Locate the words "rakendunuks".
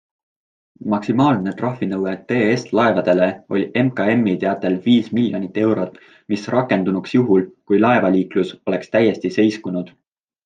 6.55-7.13